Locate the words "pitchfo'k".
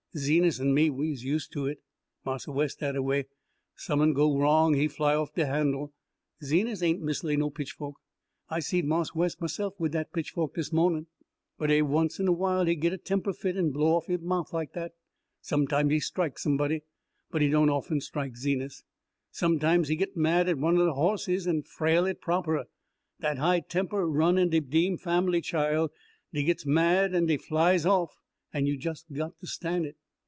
7.49-7.93, 10.11-10.53